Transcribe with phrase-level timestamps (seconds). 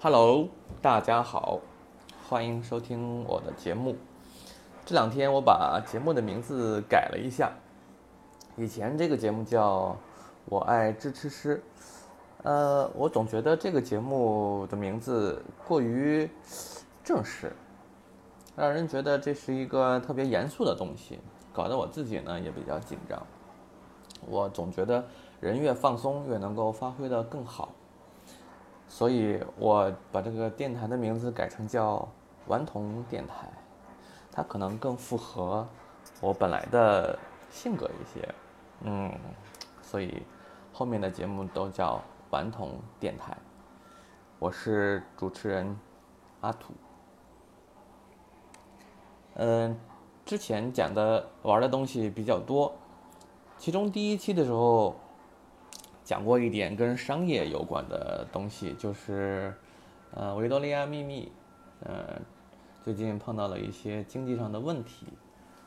[0.00, 0.48] Hello，
[0.80, 1.58] 大家好，
[2.28, 3.96] 欢迎收听我的节目。
[4.86, 7.50] 这两天我把节目的名字改了一下，
[8.56, 9.86] 以前这个节目叫
[10.44, 11.56] 《我爱支吃师》，
[12.44, 16.30] 呃，我总觉得这个节目的名字过于
[17.02, 17.52] 正式，
[18.54, 21.18] 让人觉得这是一个特别严肃的东西，
[21.52, 23.20] 搞得我自己呢也比较紧张。
[24.28, 25.04] 我总觉得
[25.40, 27.70] 人越放松，越能够发挥的更好。
[28.88, 32.08] 所以我把这个电台的名字改成叫
[32.48, 33.48] “顽童电台”，
[34.32, 35.68] 它可能更符合
[36.20, 37.16] 我本来的
[37.50, 38.34] 性格一些，
[38.80, 39.12] 嗯，
[39.82, 40.22] 所以
[40.72, 43.36] 后面的节目都叫“顽童电台”。
[44.40, 45.78] 我是主持人
[46.40, 46.72] 阿土。
[49.34, 49.78] 嗯，
[50.24, 52.72] 之前讲的玩的东西比较多，
[53.58, 54.96] 其中第一期的时候。
[56.08, 59.54] 讲过一点跟商业有关的东西，就是，
[60.14, 61.30] 呃，维多利亚秘密，
[61.80, 62.18] 呃，
[62.82, 65.06] 最近碰到了一些经济上的问题，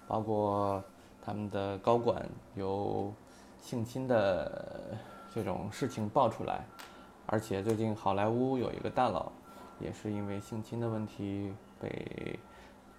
[0.08, 0.84] 包括
[1.22, 3.14] 他们的高管有
[3.60, 4.98] 性侵的
[5.32, 6.66] 这种事情爆出来，
[7.28, 9.32] 而且最近好莱坞有一个大佬
[9.80, 12.40] 也是因为性侵的问题被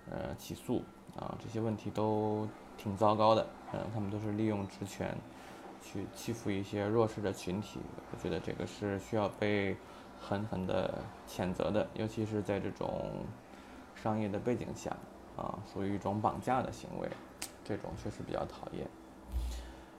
[0.08, 0.80] 呃起诉
[1.16, 2.46] 啊，这些问题都
[2.78, 5.12] 挺糟糕的，嗯，他们都是利用职权。
[5.82, 7.80] 去欺负一些弱势的群体，
[8.12, 9.76] 我觉得这个是需要被
[10.20, 13.10] 狠狠的谴责的，尤其是在这种
[13.94, 14.96] 商业的背景下，
[15.36, 17.08] 啊，属于一种绑架的行为，
[17.64, 18.86] 这种确实比较讨厌。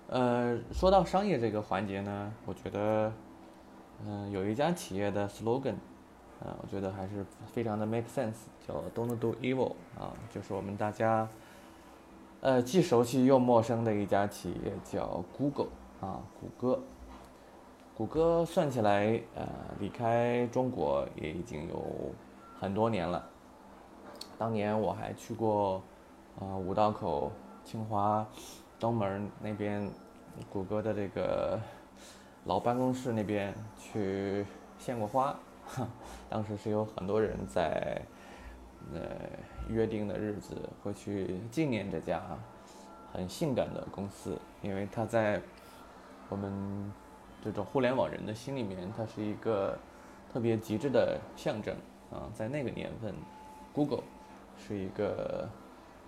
[0.07, 3.11] 呃，说到商业这个环节呢，我觉得，
[4.05, 5.75] 嗯，有一家企业的 slogan，
[6.39, 11.27] 啊，我觉得还是非常的 make sense，叫 Don't do evil，啊，就是我们大家。
[12.43, 15.69] 呃，既熟悉又陌生的一家企业叫 Google
[16.01, 16.77] 啊，谷歌。
[17.95, 19.47] 谷歌算起来，呃，
[19.79, 21.81] 离开中国也已经有
[22.59, 23.25] 很多年了。
[24.37, 25.81] 当年我还去过，
[26.37, 27.31] 呃，五道口、
[27.63, 28.27] 清华、
[28.77, 29.89] 东门那边，
[30.51, 31.57] 谷歌的这个
[32.43, 34.45] 老办公室那边去
[34.77, 35.33] 献过花。
[36.29, 38.01] 当时是有很多人在。
[38.93, 39.01] 呃，
[39.69, 42.21] 约定的日子会去纪念这家
[43.13, 45.41] 很性感的公司，因为它在
[46.29, 46.91] 我们
[47.41, 49.77] 这种互联网人的心里面，它是一个
[50.31, 51.73] 特别极致的象征
[52.11, 52.29] 啊。
[52.35, 53.15] 在那个年份
[53.73, 54.03] ，Google
[54.57, 55.47] 是一个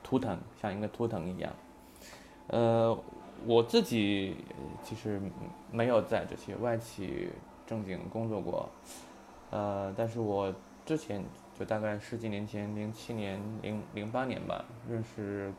[0.04, 1.54] 图腾，像一个图腾一样。
[2.48, 2.96] 呃，
[3.46, 4.36] 我自己
[4.84, 5.20] 其实
[5.72, 7.30] 没有在这些外企
[7.66, 8.70] 正经工作过，
[9.50, 10.54] 呃，但是我
[10.86, 11.24] 之前。
[11.58, 15.54] 就大概十几年前，零七年、零零八年吧，认识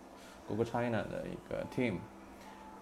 [0.46, 1.94] Google China 的一个 Team，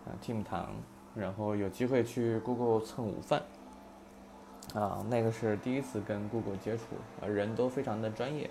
[0.05, 0.71] 啊，Team 唐，
[1.15, 3.41] 然后有机会去 Google 蹭午饭，
[4.75, 8.51] 啊，那个是第一次跟 Google 接触，啊，人都非常的专业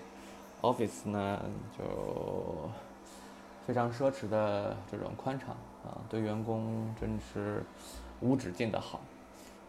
[0.62, 1.42] ，Office 呢
[1.76, 2.70] 就
[3.66, 5.50] 非常奢侈的这种宽敞，
[5.84, 7.62] 啊，对员工真是
[8.22, 9.02] 无止境的好，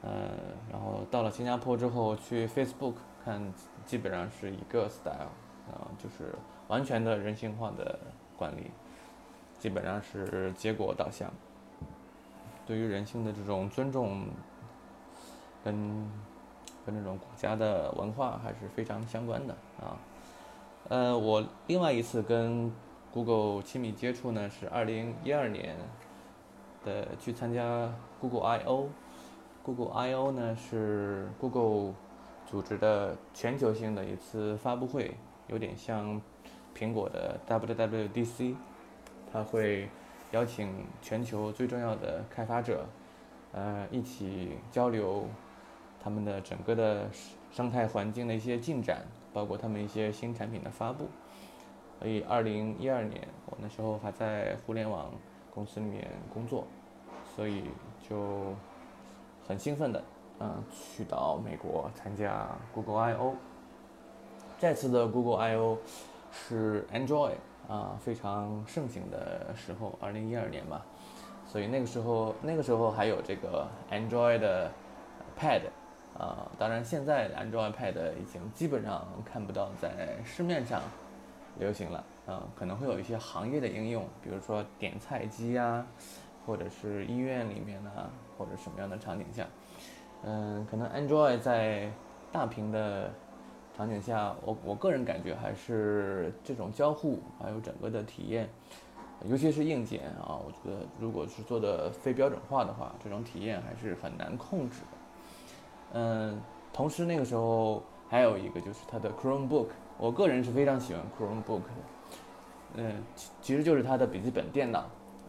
[0.01, 0.29] 呃，
[0.71, 2.93] 然后到了新加坡之后去 Facebook。
[3.25, 3.41] 看，
[3.87, 5.31] 基本上是一个 style，
[5.67, 6.35] 啊，就是
[6.67, 7.97] 完全的人性化的
[8.37, 8.69] 管理，
[9.57, 11.33] 基本上是结果导向，
[12.67, 14.27] 对于人性的这种尊重，
[15.63, 16.07] 跟
[16.85, 19.97] 跟这种国家的文化还是非常相关的啊。
[20.89, 22.71] 呃，我另外一次跟
[23.11, 25.75] Google 亲密接触呢，是二零一二年
[26.85, 27.91] 的去参加
[28.21, 31.95] Google I/O，Google I/O 呢是 Google。
[32.55, 35.13] 组织的全球性的一次发布会，
[35.47, 36.21] 有点像
[36.73, 38.55] 苹果的 WWDC，
[39.29, 39.89] 它会
[40.31, 42.85] 邀请全球最重要的开发者，
[43.51, 45.27] 呃，一起交流
[46.01, 47.09] 他们的整个的
[47.51, 49.01] 生态环境的一些进展，
[49.33, 51.09] 包括他们一些新产品的发布。
[51.99, 55.11] 所以，二零一二年我那时候还在互联网
[55.53, 56.65] 公司里面工作，
[57.35, 57.63] 所以
[58.09, 58.53] 就
[59.45, 60.01] 很兴奋的。
[60.39, 63.35] 嗯，去到美国参加 Google I/O。
[64.59, 65.77] 这次的 Google I/O
[66.31, 67.35] 是 Android
[67.67, 70.85] 啊非常盛行的时候，二零一二年吧。
[71.47, 74.69] 所以那个时候，那个时候还有这个 Android 的
[75.39, 75.61] Pad
[76.17, 76.51] 啊。
[76.57, 80.81] 当然，现在 Android Pad 已经基本上看不到在市面上
[81.57, 82.43] 流行了啊。
[82.57, 85.85] 可能会有一些行业的应用，比如说点菜机啊，
[86.45, 89.47] 或者是医院里面啊，或者什么样的场景下。
[90.25, 91.91] 嗯，可能 Android 在
[92.31, 93.11] 大屏的
[93.77, 98.49] 场景下，我我个人感觉还是这种交互还有整个的体验，
[99.23, 104.97] 尤其是硬件啊，我觉得如果是做的非标准化的话，这种体验还是很难控制的。
[105.93, 106.41] 嗯，
[106.73, 109.67] 同时那个时候还有一个就是它的 Chromebook，
[109.97, 111.69] 我个人是非常喜欢 Chromebook 的，
[112.77, 114.85] 嗯，其其实就是它的笔记本电脑，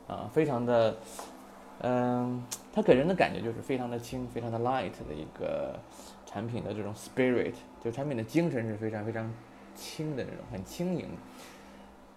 [0.09, 0.97] 啊，非常的，
[1.81, 2.43] 嗯，
[2.73, 5.79] 它给人的感觉就是非常的轻，非常的 light 的一个
[6.25, 9.31] 产品的这种 spirit，就产品的精神是非常非常
[9.75, 11.07] 轻的那种，很轻盈。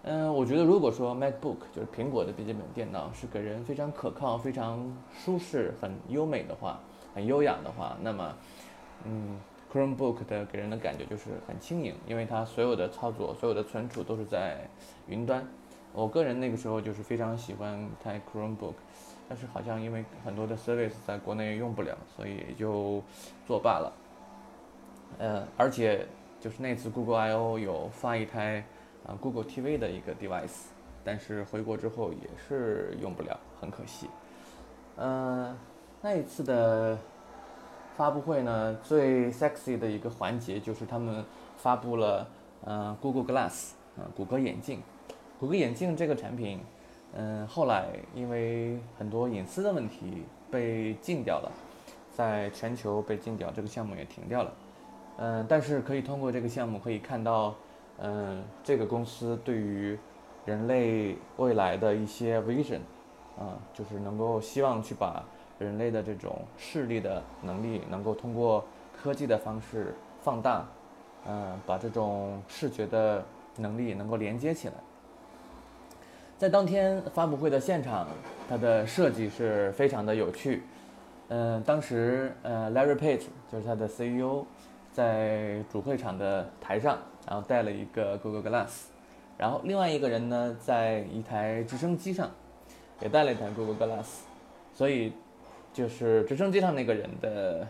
[0.02, 6.80] 嗯，我觉得如果说 MacBook 就是苹果的笔记本电脑是给人非常可靠、非常舒适、很优美的话，
[7.14, 8.34] 很优雅的话，那么，
[9.04, 9.38] 嗯
[9.70, 14.66] ，Chromebook 的给人的感觉就是很轻盈，因为它所有的操作、所有的存储都是在
[15.06, 15.46] 云端。
[15.92, 18.72] 我个人那个时候就是非常喜欢开 Chromebook，
[19.30, 23.02] 但是好像因为很多的 service 在国内用不了，所以也就
[23.46, 23.92] 作罢了。
[25.18, 26.04] 呃，而且
[26.38, 28.62] 就是那次 Google I/O 有发一台。
[29.06, 30.66] 啊，Google TV 的一个 device，
[31.02, 34.10] 但是回国之后也是用不了，很可惜。
[34.98, 35.56] 嗯，
[36.02, 36.98] 那一次的
[37.96, 41.24] 发布会呢，最 sexy 的一个环节就是他们
[41.56, 42.28] 发布了，
[42.66, 44.82] 嗯，Google Glass，啊，谷歌眼镜。
[45.40, 46.60] 谷歌眼镜这个产品，
[47.14, 51.50] 嗯，后来因为很多隐私的问题被禁掉了，
[52.12, 54.52] 在全球被禁掉，这个项目也停掉了。
[55.18, 57.54] 嗯，但是可以通过这个项目可以看到。
[58.02, 59.98] 嗯，这个公司对于
[60.46, 62.78] 人类未来的一些 vision，
[63.38, 65.22] 啊，就是能够希望去把
[65.58, 68.64] 人类的这种视力的能力，能够通过
[68.96, 70.64] 科技的方式放大，
[71.28, 73.22] 嗯，把这种视觉的
[73.58, 74.74] 能力能够连接起来。
[76.40, 78.08] 在当天发布会的现场，
[78.48, 80.62] 它的设计是非常的有趣。
[81.28, 84.46] 嗯，当时呃，Larry Page 就是它的 CEO，
[84.90, 86.98] 在主会场的台上。
[87.28, 88.84] 然后带了一个 Google Glass，
[89.36, 92.30] 然后另外一个人呢，在一台直升机上，
[93.00, 94.06] 也带了一台 Google Glass，
[94.72, 95.12] 所以
[95.74, 97.68] 就是直升机上那个人的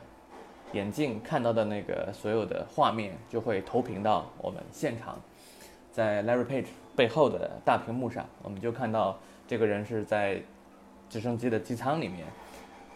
[0.73, 5.21] 眼镜看到的那个所有的画面，就会投屏到我们现场，
[5.91, 6.67] 在 Larry Page
[6.97, 10.43] 背后的大屏幕上，我们就看到这个人是在
[11.09, 12.27] 直升机的机舱里面，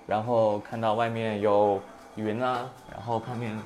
[0.06, 1.80] 然后看到外面有
[2.16, 3.58] 云啊，然后看面，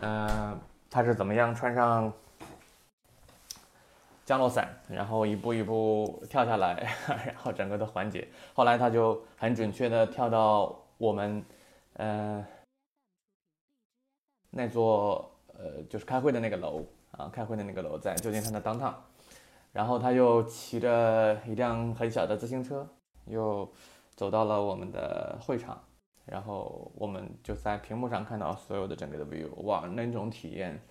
[0.00, 0.58] 嗯。
[0.90, 2.10] 他是怎么样穿上
[4.24, 8.26] 降落伞，然后一步一步跳下来，然后整个的环节。
[8.54, 11.44] 后来他就很准确的跳到我们，
[11.92, 12.42] 呃，
[14.48, 18.98] 那座呃就是开会的那个楼啊，开会的那个楼在旧金山的当趟。
[19.78, 22.84] 然后他又骑着一辆很小的自行车，
[23.26, 23.72] 又
[24.16, 25.80] 走到了我们的会场。
[26.26, 30.82] 然后我们就在屏幕上看到所有的整个的 view，哇，那种体验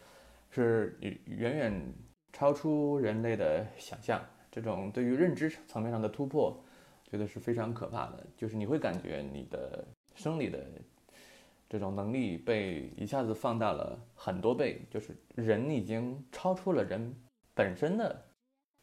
[0.50, 1.94] 是远远
[2.32, 4.22] 超出人类的想象。
[4.50, 6.58] 这种对于认知层面上的突破，
[7.12, 8.26] 觉得是非常可怕的。
[8.38, 9.86] 就是你会感觉你的
[10.16, 10.66] 生理的
[11.68, 17.14] 这种能力被一下子放大了很多倍，就是人已经超出了人
[17.54, 18.24] 本身的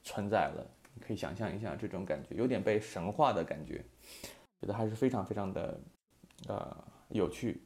[0.04, 0.64] 存在了。
[0.94, 3.84] 你可以想象一下这种感觉，有点被神化的感觉，
[4.60, 5.80] 觉得还是非常非常的。
[6.48, 6.76] 呃，
[7.08, 7.62] 有趣。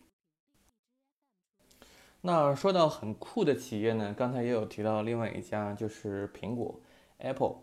[2.20, 6.80] 那说到很酷的企业呢，刚才也有提到另外一家，就是苹果
[7.16, 7.56] Apple。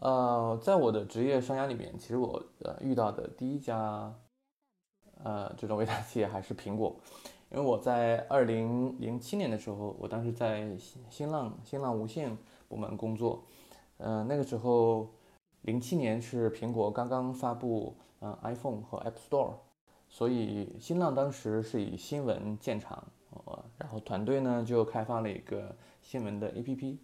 [0.00, 4.12] 呃，在我的职业生涯里面，其实我呃遇到的第一家
[5.22, 7.00] 呃这种 伟大企业还是苹果，
[7.50, 12.36] 因为我在二零零七年的时候，我当时在新新浪新浪无线
[12.68, 13.46] 部门工作，
[13.98, 15.08] 嗯，那个时候
[15.62, 19.54] 零七年是苹果刚刚发布呃 iPhone 和 App Store。
[20.08, 26.96] 所以新浪当时是以新闻见长，呃，然后团队呢就开发了一个新闻的 APP，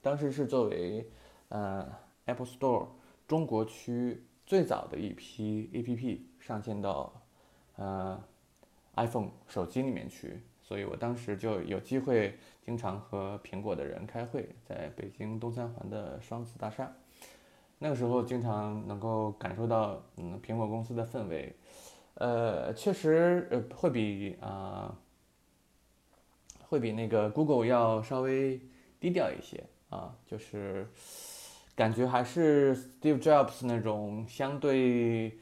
[0.00, 1.10] 当时是作为
[1.48, 1.84] 呃
[2.26, 2.86] Apple Store
[3.26, 7.12] 中国区最早的一批 APP 上线到
[7.74, 8.22] 呃
[8.94, 16.90] iPhone 手机里面去，所以我当时就有机会经常和苹果的人开会，在北京东三环的双子大厦，
[17.78, 21.54] 那个时候经常能够感受到嗯苹果公司的氛围。
[22.14, 24.96] 呃，确实，呃，会比啊，
[26.60, 28.60] 会比那个 Google 要稍微
[29.00, 30.88] 低调一些啊，就是
[31.74, 35.36] 感觉还是 Steve Jobs 那种相对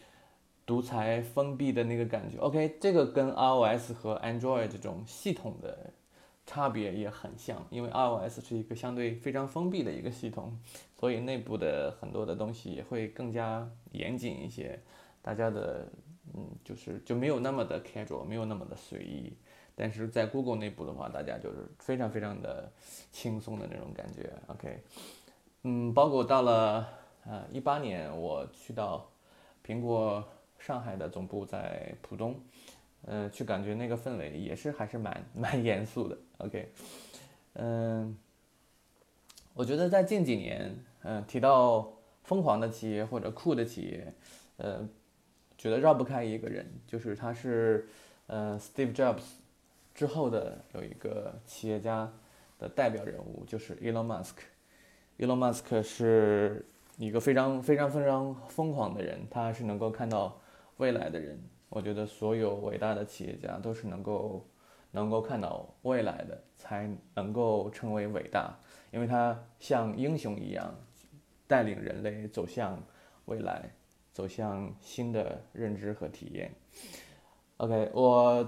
[0.65, 2.39] 独裁封闭的那个感觉。
[2.39, 5.93] OK，这个跟 iOS 和 Android 这种系统的
[6.47, 10.59] 差别也很像，因为 iOS 是一个相对非常封闭的一个系统，
[10.99, 14.81] 所以内部的很多的东西也会更加严谨一些，
[15.21, 15.89] 大家的。
[16.35, 19.37] 嗯，就是就没有那么的 casual，没有那么的随意。
[19.75, 22.73] 但是在 Google 内部的话，大家就是非常非常的
[23.11, 24.33] 轻松的那种感觉。
[24.47, 24.83] OK，
[25.65, 26.89] 嗯，包括到了
[27.27, 29.11] 呃一八年，我去到
[29.67, 30.25] 苹果
[30.59, 32.41] 上海的总部在浦东，
[33.05, 36.17] 呃，去感觉那个氛围也是还是蛮蛮严肃的。
[36.39, 36.69] OK，
[37.55, 38.17] 嗯，
[39.55, 41.93] 我觉得在近几年，嗯，提到
[42.23, 44.15] 疯狂的企业或者酷的企业，
[44.57, 44.89] 呃，
[45.59, 47.89] 觉得绕不开一个人，就是他是，
[48.29, 49.23] 呃，Steve Jobs
[49.95, 52.13] 之后的有一个企业家
[52.59, 54.35] 的代表人物，就是 Elon Musk。
[55.19, 56.65] Elon Musk 是
[56.97, 60.41] 一个非常非常非常疯狂的人，他是能够看到
[60.77, 61.39] 未来的人。
[61.75, 64.47] 我觉得所有伟大的企业家都是能够
[64.91, 68.55] 能够看到未来的，才能够成为伟大，
[68.91, 70.75] 因为他像英雄一样
[71.47, 72.79] 带领人类走向
[73.25, 73.71] 未来，
[74.13, 76.53] 走向新的认知和体验。
[77.57, 78.47] OK，我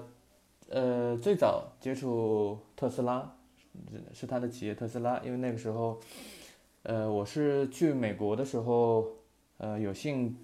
[0.69, 3.35] 呃最早接触特斯拉
[4.13, 5.99] 是他的企业特斯拉，因为那个时候
[6.83, 9.07] 呃我是去美国的时候
[9.57, 10.37] 呃有幸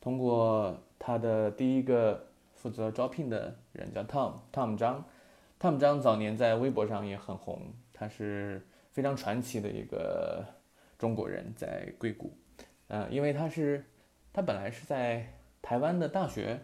[0.00, 0.80] 通过。
[1.02, 5.02] 他的第一个负责招聘的人叫 Tom，Tom 张
[5.58, 10.44] ，Tom 张早年在微博上也很红，他是非常传奇的一个
[10.98, 12.36] 中国人，在硅谷，
[12.88, 13.82] 嗯，因为他是
[14.30, 15.26] 他本来是在
[15.62, 16.60] 台湾的大学，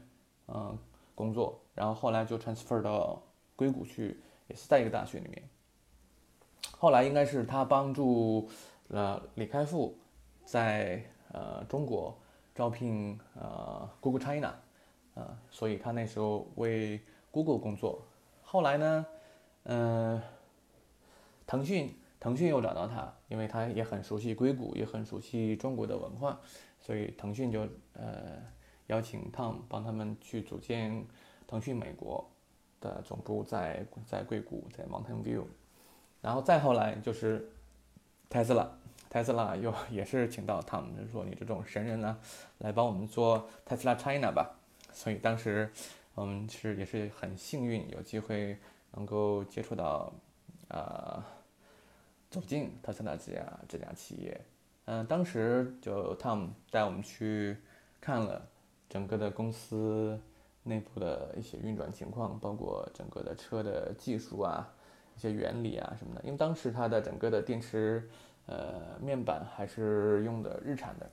[0.48, 0.78] 嗯，
[1.14, 3.22] 工作，然后后来就 transfer 到
[3.56, 5.42] 硅谷去，也是在一个大学里面，
[6.76, 8.50] 后来应该是他帮助
[8.88, 9.96] 了李开复
[10.44, 11.02] 在
[11.32, 12.14] 呃中国。
[12.56, 14.54] 招聘呃，Google China，
[15.14, 16.98] 啊，所以他那时候为
[17.30, 18.02] Google 工作。
[18.40, 19.06] 后来呢，
[19.64, 20.18] 嗯，
[21.46, 26.40] 腾讯腾讯又找到他，因为他也很熟悉硅谷，也很熟悉中国的文化，
[26.80, 28.42] 所以腾讯就呃
[28.86, 31.06] 邀请 Tom 帮他们去组建
[31.46, 32.26] 腾讯美国
[32.80, 35.44] 的总部，在在硅谷，在 Mountain View。
[36.22, 37.52] 然后再后来就是
[38.30, 38.66] Tesla。
[39.16, 42.18] 特斯拉又也是请到他们，就说你这种神人呢，
[42.58, 44.58] 来帮我们做特斯拉 China 吧。
[44.92, 45.72] 所以当时
[46.14, 48.58] 我们是也是很幸运，有机会
[48.90, 50.12] 能够接触到，
[50.68, 51.24] 呃，
[52.28, 54.38] 走进特斯拉这家这家企业。
[54.84, 57.56] 嗯，当时就 Tom 带我们去
[57.98, 58.46] 看了
[58.86, 60.20] 整个的公司
[60.64, 64.74] 内部的一些运转情况，包括整个的车的技术啊，
[65.16, 66.20] 一些原理啊什么的。
[66.22, 68.10] 因为当时它的整个的电池。
[68.46, 71.10] 呃，面板还是用的日产的，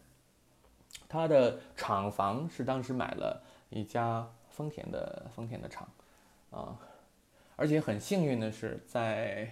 [1.10, 5.90] 它的厂房是当时买了一家丰田的丰田的厂，
[6.52, 6.78] 啊，
[7.56, 9.52] 而且很幸运的是，在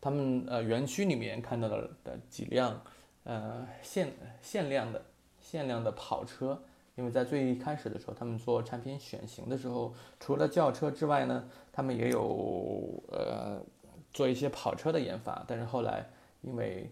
[0.00, 2.80] 他们呃园区里面看到的的几辆
[3.24, 5.04] 呃限限量的
[5.40, 6.62] 限量的跑车，
[6.94, 13.60] 因为在最开始的时候，他们做产品选型的时候，除了轿车之外呢，他们也有呃
[14.12, 16.08] 做一些跑车的研发，但是后来。
[16.42, 16.90] 因为，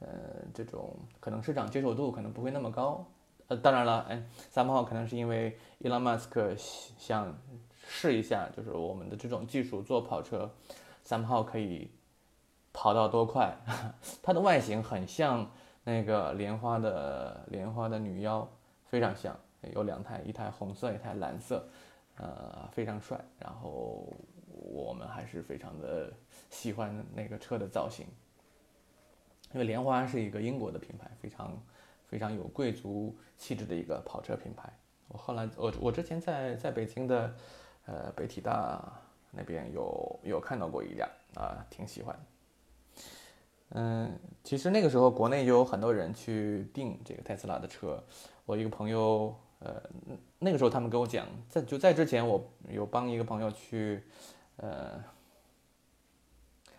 [0.00, 0.08] 呃，
[0.52, 3.06] 这种可能市场接受度可能不会那么高，
[3.48, 7.36] 呃，当然了，哎，三号可能是因为伊隆马斯克想
[7.86, 10.50] 试一下，就是我们的这种技术做跑车，
[11.02, 11.90] 三号可以
[12.72, 13.56] 跑到多快？
[14.22, 15.50] 它的外形很像
[15.84, 18.48] 那个莲花的莲花的女妖，
[18.84, 19.36] 非常像，
[19.72, 21.66] 有两台，一台红色，一台蓝色，
[22.16, 23.18] 呃，非常帅。
[23.38, 24.06] 然后
[24.48, 26.12] 我们还是非常的
[26.50, 28.06] 喜欢那个车的造型。
[29.52, 31.60] 因为莲花是一个英国的品牌，非常
[32.06, 34.72] 非常有贵族气质的一个跑车品牌。
[35.08, 37.34] 我后来我我之前在在北京的
[37.86, 38.80] 呃北体大
[39.32, 42.16] 那边有有看到过一辆啊，挺喜欢。
[43.70, 48.00] 嗯，其实那个时候国内就有很多人去订这个特斯拉的车。
[48.46, 49.82] 我一个朋友呃
[50.38, 54.04] 那个时候他们跟我讲，在就在之前我有帮一个朋友去
[54.58, 55.02] 呃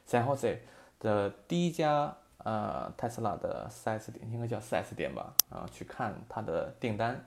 [0.08, 0.60] San Jose
[1.00, 2.16] 的第一家。
[2.43, 7.24] 呃，特斯拉的 4S 店应该叫 4S 店吧，啊，去看他的订单，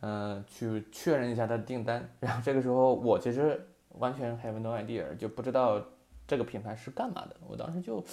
[0.00, 2.08] 嗯，去确认一下他的订单。
[2.18, 3.64] 然后这个时候我其实
[3.98, 5.80] 完全 have no idea，就不知道
[6.26, 7.36] 这个品牌是干嘛的。
[7.46, 8.04] 我当时就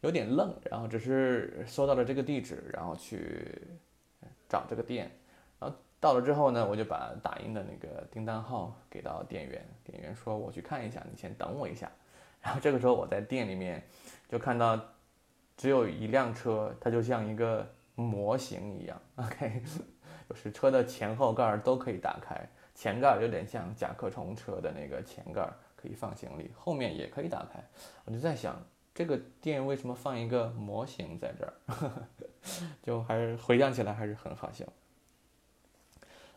[0.00, 3.62] 有点愣，然后只是搜到了这个地址，然后去
[4.48, 5.08] 找这个店。
[5.60, 11.88] 然后到了之后呢，我就把打印的那个订单号给到店员，店员说我去看一下，你先等我一下。
[12.42, 13.80] 然后这个时候我在店里面
[14.28, 14.76] 就看到。
[15.56, 19.00] 只有一辆车，它就像一个模型一样。
[19.16, 19.62] OK，
[20.28, 27.62] 就是车的前后盖都可以打开，前盖有点像甲壳虫车的那个前盖，可以放行李，后面也可以打开。
[28.04, 28.60] 我就在想，
[28.94, 31.54] 这个店为什么放一个模型在这儿？
[32.82, 34.64] 就还是回想起来还是很好笑。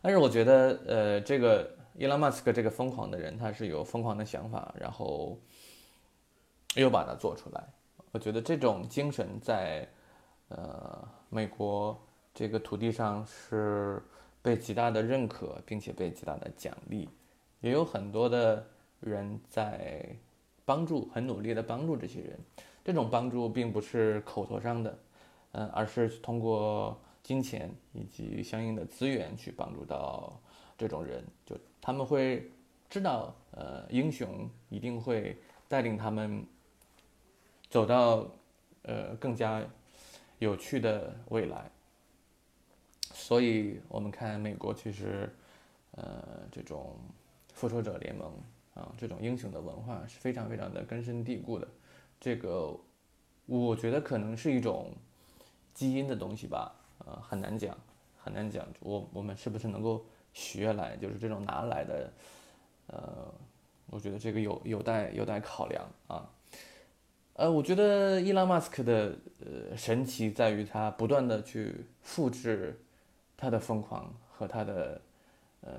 [0.01, 5.37] 但是我觉得，呃，这个伊拉马斯克这个疯狂的人，他是有疯狂的想法，然后
[6.75, 7.63] 又把它做出来。
[8.11, 9.87] 我觉得这种精神在，
[10.49, 11.99] 呃，美国
[12.33, 14.01] 这个土地上是
[14.41, 17.09] 被极大的认可，并且被极大的奖励。
[17.59, 18.65] 也有很多的
[18.99, 20.05] 人在
[20.63, 22.39] 帮助，很努力的帮助这些人。
[22.83, 24.97] 这种帮助并不是口头上的，
[25.51, 30.39] 嗯，而是通过金钱以及相应的资源去帮助到
[30.77, 31.23] 这种人。
[31.45, 32.49] 就他们会
[32.89, 35.37] 知道，呃，英雄一定会
[35.67, 36.45] 带领他们
[37.69, 38.27] 走到
[38.83, 39.63] 呃更加
[40.39, 41.69] 有趣的未来。
[43.13, 45.33] 所以，我们看美国其实，
[45.91, 46.95] 呃，这种
[47.53, 48.31] 复仇者联盟
[48.73, 51.67] 啊，这种英雄的文化是非常非常的根深蒂固的。
[52.21, 52.77] 这个，
[53.45, 54.93] 我觉得可能是一种
[55.73, 57.75] 基因的东西吧，呃，很难讲，
[58.17, 58.65] 很难讲。
[58.79, 62.13] 我我们是不是能够学来，就是这种拿来的，
[62.87, 63.33] 呃，
[63.87, 66.29] 我觉得这个有有待有待考量啊。
[67.37, 72.75] 呃，我觉得伊朗马斯克的呃神奇在于他不断的去复制
[73.37, 74.99] 他的疯狂和他的
[75.61, 75.71] 呃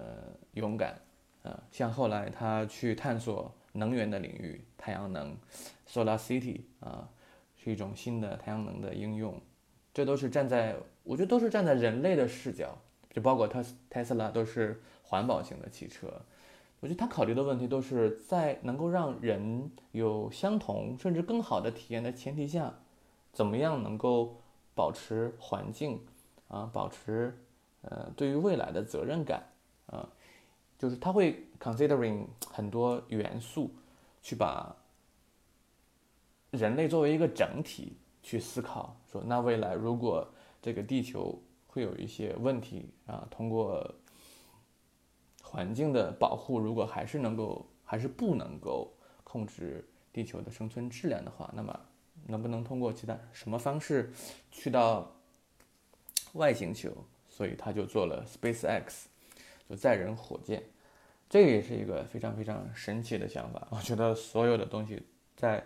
[0.52, 0.96] 勇敢，
[1.42, 5.36] 啊，像后来他去探索能源的领域，太阳能。
[5.88, 7.08] Solar City 啊，
[7.56, 9.40] 是一种新的太阳能的应用，
[9.92, 12.78] 这都是站在我觉得都是站在人类的视角，
[13.10, 16.22] 就包括特特斯拉都是环保型的汽车，
[16.80, 22.72] 我觉得他考虑的问题都是在能够让人有相同甚至更好的体验的前提下，
[23.32, 24.36] 怎么样能够
[24.74, 26.00] 保持环境
[26.48, 27.36] 啊，保持
[27.82, 29.42] 呃对于未来的责任感
[29.86, 30.08] 啊，
[30.78, 33.70] 就是他会 considering 很多元素
[34.22, 34.74] 去把。
[36.50, 40.26] 人类作为一个整体去思考，说那未来如果
[40.62, 43.86] 这个地球会有一些问题啊，通过
[45.50, 48.92] 环境的保护，如果还是能够还是不能够
[49.24, 51.80] 控制地球的生存质量的话，那么
[52.26, 54.12] 能不能通过其他什么方式
[54.50, 55.10] 去到
[56.34, 56.92] 外星球？
[57.30, 59.04] 所以他就做了 SpaceX，
[59.68, 60.62] 就载人火箭，
[61.30, 63.66] 这也是一个非常非常神奇的想法。
[63.70, 65.02] 我觉得所有的东西
[65.34, 65.64] 在。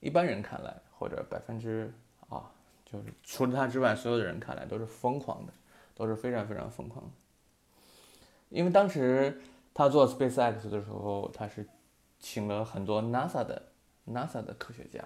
[0.00, 1.92] 一般人看来，或者百分之
[2.28, 2.52] 啊，
[2.84, 5.52] 就是除了他之外，所有的人看来都是疯狂的，
[5.94, 7.10] 都是非常非常疯狂的。
[8.48, 9.40] 因为当时
[9.74, 11.66] 他做 SpaceX 的时候，他是
[12.18, 13.62] 请了很多 NASA 的
[14.06, 15.02] NASA 的科学家，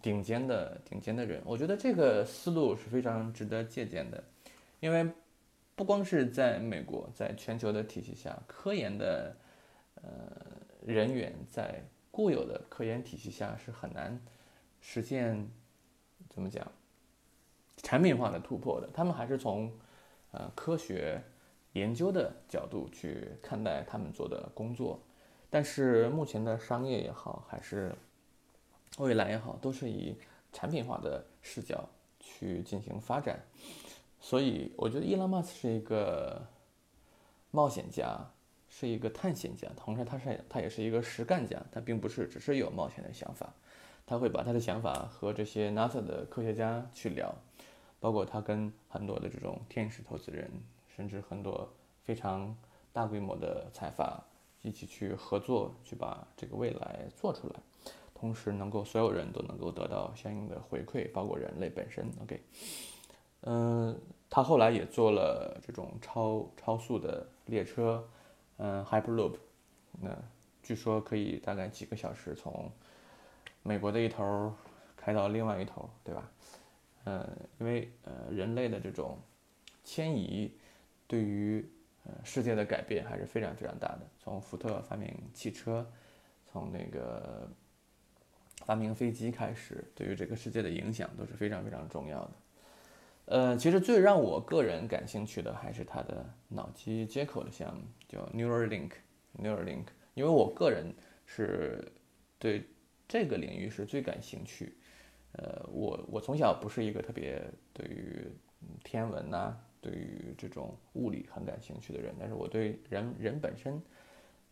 [0.00, 1.42] 顶尖的顶尖的人。
[1.44, 4.22] 我觉得这个思路是非常值得借鉴的，
[4.80, 5.10] 因为
[5.74, 9.36] 不光是在美国，在全球的体系下，科研的
[9.96, 10.02] 呃
[10.84, 11.82] 人员在。
[12.14, 14.20] 固有的科研体系下是很难
[14.82, 15.48] 实现
[16.28, 16.70] 怎么讲
[17.78, 18.90] 产品化的突破的。
[18.92, 19.72] 他们还是从
[20.30, 21.22] 呃科学
[21.72, 25.00] 研究的角度去看待他们做的工作，
[25.50, 27.94] 但是目前的商业也好，还是
[28.98, 30.16] 未来也好，都是以
[30.52, 33.40] 产品化的视角去进行发展。
[34.20, 36.46] 所以，我觉得伊拉马斯是一个
[37.50, 38.30] 冒险家。
[38.74, 43.52] 是一个探险家，同时他是他也是一个实干家，他并不是只是有冒险的想法，
[44.06, 47.34] 他会把他的想法和这些 NASA 的科学家去聊，
[48.00, 50.50] 包括他跟很多的这种天使投资人，
[50.96, 51.68] 甚至很多
[52.02, 52.56] 非常
[52.92, 54.22] 大规模的财阀
[54.62, 57.54] 一起去合作，去把这个未来做出来，
[58.14, 62.08] 同时能够所有人都能够得到相应的回馈，包括人类本身。
[62.22, 62.40] OK，
[63.42, 64.00] 嗯，
[64.30, 68.06] 他后来也做了这种超超速的列车。
[68.58, 69.38] 嗯，Hyperloop，
[70.00, 70.16] 那
[70.62, 72.70] 据说可以大概几个小时从
[73.64, 74.52] 美国的一头
[74.96, 76.30] 开到另外一头，对吧？
[77.04, 77.28] 嗯，
[77.58, 79.18] 因为呃人类的这种
[79.82, 80.52] 迁移
[81.12, 81.62] 对于
[82.04, 84.00] 呃世界的改变还是非常非常大的。
[84.18, 85.86] 从福特发明汽车，
[86.50, 87.46] 从那个
[88.64, 92.30] 发明飞机开始，对于这个世界的影响都是非常非常重要的。
[93.26, 100.94] 呃，其实最让我个人感兴趣的还是它的脑机接口的项目，叫 Neuralink，Neuralink，因为我个人
[101.26, 101.92] 是
[102.38, 102.64] 对
[103.06, 104.78] 这个领域是最感兴趣。
[105.32, 107.44] 呃，我我从小不是一个特别
[107.74, 108.32] 对于
[108.82, 113.78] 天文呐，对于这种物理很感兴趣的人，但是我对人人本身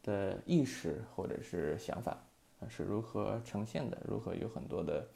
[0.02, 2.22] 的意识或者是想法
[2.68, 5.08] 是如何呈现的，如何有很多的。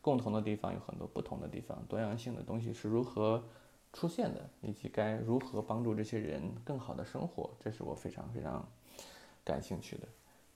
[0.00, 3.44] 共同的地方有很多，不同的地方，多样性的东西是如何
[3.92, 8.66] 出现的，以及该如何帮助这些人更好的生活，这是我非常非常
[9.44, 10.08] 感兴趣的。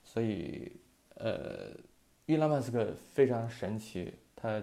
[0.04, 0.80] 所以，
[1.16, 1.76] 呃，
[2.24, 4.62] 伊拉马斯克非常神奇，他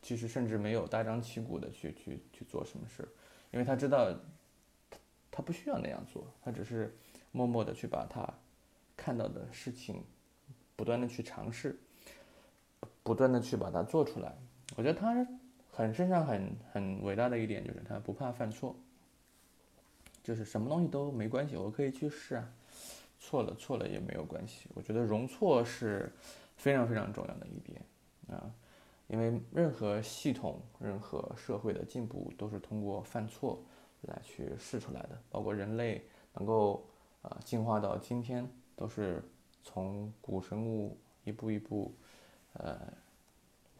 [0.00, 3.06] 其实甚至没有大张旗鼓的去去去做什么事，
[3.52, 4.12] 因为他知道
[4.90, 4.98] 他
[5.30, 6.92] 他不需要那样做，他只是
[7.30, 8.28] 默默的去把他
[8.96, 10.02] 看到的事情
[10.74, 11.78] 不断的去尝试。
[13.04, 14.32] 不断的去把它做出来，
[14.76, 15.26] 我觉得他
[15.72, 18.76] 很身上很很伟大的一点就是他不怕犯错，
[20.22, 22.48] 就是什么东西都没关系，我可以去试啊，
[23.18, 24.68] 错了错了也没有关系。
[24.72, 26.12] 我觉得容错是
[26.56, 27.82] 非常非常重要的一点
[28.28, 28.54] 啊，
[29.08, 33.62] 因为任何系统、任何社会的进步都是通过犯错
[34.02, 36.88] 来去试出来的，包括人类能够
[37.20, 39.22] 啊进化到今天，都是
[39.62, 41.94] 从古生物一步一步
[42.54, 42.80] 呃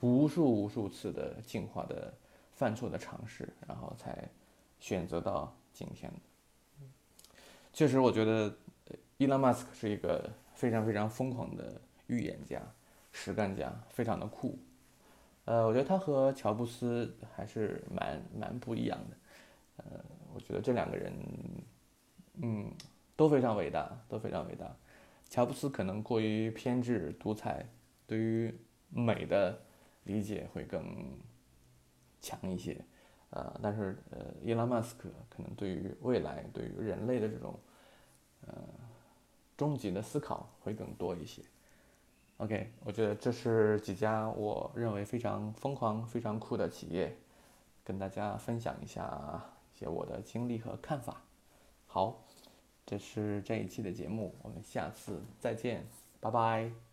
[0.00, 2.12] 无数无数次的进化的
[2.52, 4.28] 犯错的尝试，然后才
[4.80, 6.18] 选择到今天的。
[7.72, 8.54] 确实，我觉得
[9.16, 12.60] 伊隆马斯克是一个非常非常疯狂的预言家、
[13.12, 14.58] 实干家，非常的酷。
[15.44, 19.16] 呃，我觉得他和乔布斯还是蛮蛮不一样的。
[19.78, 21.12] 呃，我觉得这两个人，
[22.34, 22.72] 嗯，
[23.16, 24.74] 都非常伟大，都非常伟大。
[25.28, 27.66] 乔布斯可能过于偏执、独裁，
[28.06, 28.54] 对于
[28.88, 29.58] 美的
[30.04, 31.18] 理解会更
[32.20, 32.84] 强一些。
[33.30, 37.58] 呃，但是呃，伊隆马斯克可能对于未来、对于人类的这种
[38.46, 38.52] 呃
[39.56, 41.42] 终极的思考会更多一些。
[42.42, 47.16] OK，我觉得这是几家我认为非常疯狂、非常酷的企业，
[47.84, 49.40] 跟大家分享一下
[49.72, 51.22] 一些我的经历和看法。
[51.86, 52.24] 好，
[52.84, 55.86] 这是这一期的节目，我们下次再见，
[56.18, 56.91] 拜拜。